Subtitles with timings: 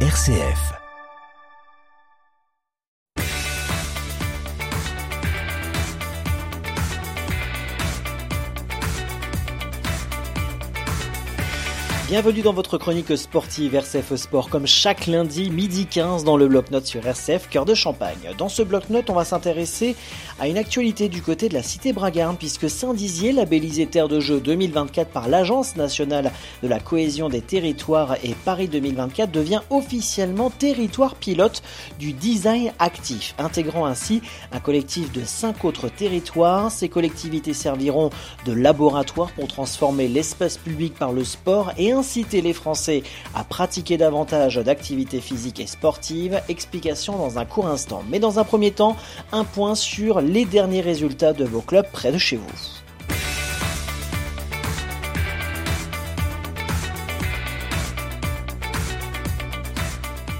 [0.00, 0.85] RCF.
[12.08, 16.86] Bienvenue dans votre chronique sportive RCF Sport, comme chaque lundi, midi 15 dans le bloc-notes
[16.86, 18.30] sur RCF, cœur de Champagne.
[18.38, 19.96] Dans ce bloc-notes, on va s'intéresser
[20.38, 24.38] à une actualité du côté de la cité Bragarne, puisque Saint-Dizier, labellisé terre de jeu
[24.38, 26.30] 2024 par l'Agence nationale
[26.62, 31.60] de la cohésion des territoires et Paris 2024, devient officiellement territoire pilote
[31.98, 36.70] du design actif, intégrant ainsi un collectif de cinq autres territoires.
[36.70, 38.10] Ces collectivités serviront
[38.44, 43.02] de laboratoire pour transformer l'espace public par le sport et inciter les Français
[43.34, 46.40] à pratiquer davantage d'activités physiques et sportives.
[46.48, 48.02] Explication dans un court instant.
[48.08, 48.96] Mais dans un premier temps,
[49.32, 52.85] un point sur les derniers résultats de vos clubs près de chez vous.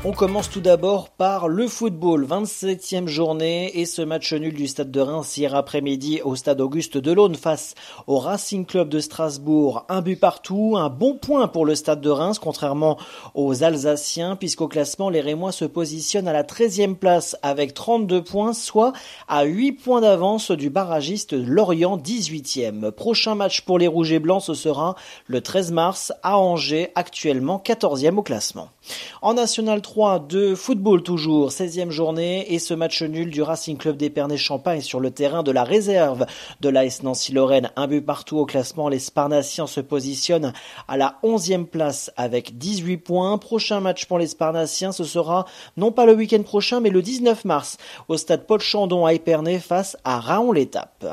[0.09, 4.93] On commence tout d'abord par le football, 27e journée et ce match nul du stade
[4.93, 7.75] de Reims hier après-midi au stade Auguste Delaune face
[8.07, 9.85] au Racing Club de Strasbourg.
[9.89, 12.99] Un but partout, un bon point pour le stade de Reims contrairement
[13.35, 18.53] aux Alsaciens puisqu'au classement les Rémois se positionnent à la 13e place avec 32 points
[18.53, 18.93] soit
[19.27, 22.93] à 8 points d'avance du barragiste Lorient 18e.
[22.93, 24.95] Prochain match pour les Rouges et Blancs ce sera
[25.27, 28.69] le 13 mars à Angers actuellement 14e au classement.
[29.21, 33.97] En National 3 de football toujours, 16e journée et ce match nul du Racing Club
[33.97, 36.27] d'Épernay-Champagne sur le terrain de la réserve
[36.61, 37.71] de l'AS Nancy-Lorraine.
[37.77, 40.53] Un but partout au classement, les Sparnassiens se positionnent
[40.87, 43.39] à la 11e place avec 18 points.
[43.39, 45.47] Prochain match pour les Sparnassiens, ce sera
[45.79, 49.59] non pas le week-end prochain mais le 19 mars au stade Paul Chandon à Épernay
[49.61, 51.07] face à Raon-l'Étape.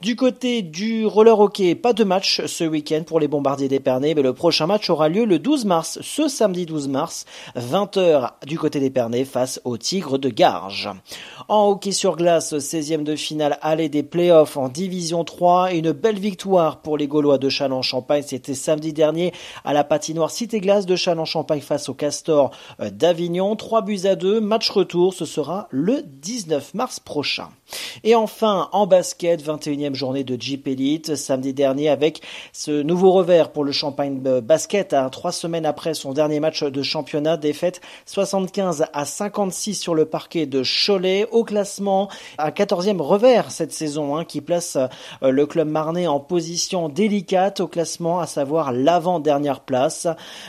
[0.00, 4.22] Du côté du roller hockey, pas de match ce week-end pour les bombardiers d'Épernay mais
[4.22, 7.24] le prochain match aura lieu le 12 mars, ce samedi 12 mars
[7.56, 8.15] 20h
[8.46, 10.90] du côté des Pernets face aux Tigres de Garges.
[11.48, 16.18] En hockey sur glace, 16e de finale aller des playoffs en Division 3, une belle
[16.18, 19.32] victoire pour les Gaulois de Châlons-Champagne, c'était samedi dernier
[19.64, 22.50] à la patinoire Cité Glace de Châlons-Champagne face au Castor
[22.80, 27.48] euh, d'Avignon, 3 buts à 2, match retour, ce sera le 19 mars prochain.
[28.04, 32.22] Et enfin, en basket, 21e journée de Jeep Elite, samedi dernier avec
[32.52, 36.62] ce nouveau revers pour le Champagne Basket, à hein, trois semaines après son dernier match
[36.62, 41.28] de championnat, défaite 75 à 56 sur le parquet de Cholet.
[41.30, 42.08] Au classement,
[42.38, 47.60] un 14e revers cette saison, hein, qui place euh, le club marnais en position délicate
[47.60, 50.06] au classement, à savoir l'avant-dernière place.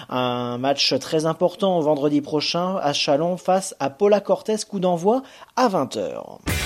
[0.10, 5.24] Un match très important vendredi prochain à Chalon face à Paula Cortez, coup d'envoi
[5.56, 6.57] à 20h.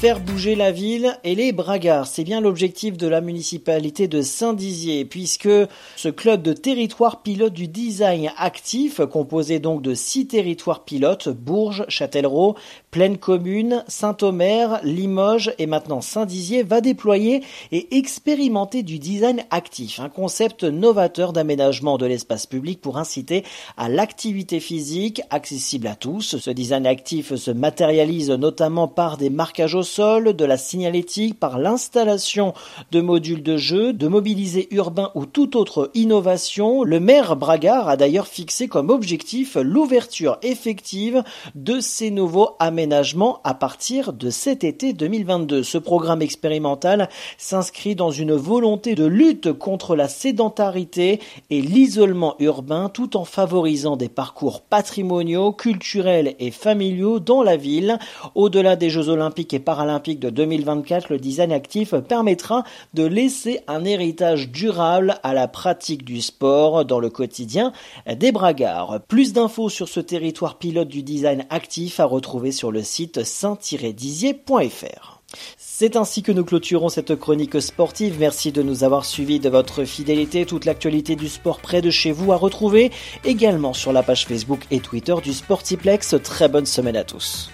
[0.00, 5.04] Faire bouger la ville et les bragards, c'est bien l'objectif de la municipalité de Saint-Dizier,
[5.04, 5.50] puisque
[5.94, 11.84] ce club de territoire pilote du design actif, composé donc de six territoires pilotes, Bourges,
[11.88, 12.56] Châtellerault,
[12.90, 20.08] Pleine Commune, Saint-Omer, Limoges et maintenant Saint-Dizier, va déployer et expérimenter du design actif, un
[20.08, 23.44] concept novateur d'aménagement de l'espace public pour inciter
[23.76, 26.38] à l'activité physique accessible à tous.
[26.38, 32.54] Ce design actif se matérialise notamment par des marquages sol, de la signalétique, par l'installation
[32.92, 36.84] de modules de jeu, de mobilisés urbains ou toute autre innovation.
[36.84, 41.24] Le maire Bragard a d'ailleurs fixé comme objectif l'ouverture effective
[41.54, 45.62] de ces nouveaux aménagements à partir de cet été 2022.
[45.62, 51.20] Ce programme expérimental s'inscrit dans une volonté de lutte contre la sédentarité
[51.50, 57.98] et l'isolement urbain tout en favorisant des parcours patrimoniaux, culturels et familiaux dans la ville.
[58.34, 62.64] Au-delà des Jeux olympiques et paralympiques, Olympique de 2024, le design actif permettra
[62.94, 67.72] de laisser un héritage durable à la pratique du sport dans le quotidien
[68.06, 69.00] des bragards.
[69.08, 75.20] Plus d'infos sur ce territoire pilote du design actif à retrouver sur le site saint-dizier.fr.
[75.56, 78.16] C'est ainsi que nous clôturons cette chronique sportive.
[78.18, 80.44] Merci de nous avoir suivis de votre fidélité.
[80.44, 82.90] Toute l'actualité du sport près de chez vous à retrouver
[83.24, 86.16] également sur la page Facebook et Twitter du Sportiplex.
[86.22, 87.50] Très bonne semaine à tous.